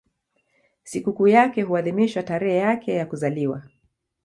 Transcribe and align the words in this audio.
Sikukuu 0.83 1.27
yake 1.27 1.61
huadhimishwa 1.61 2.23
tarehe 2.23 2.57
yake 2.57 2.93
ya 2.93 3.05
kuzaliwa. 3.05 3.63